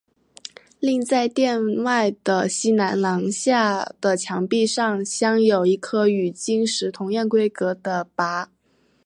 [0.79, 8.47] 另在殿外的西南廊下的墙壁上镶有一块与经石同样规格的跋。